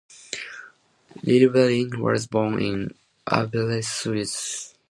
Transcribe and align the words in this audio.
Llewellyn 1.21 1.99
was 2.01 2.25
born 2.25 2.59
in 2.59 2.95
Aberystwyth. 3.27 4.73